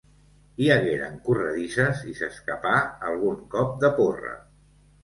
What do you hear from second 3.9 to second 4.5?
porra.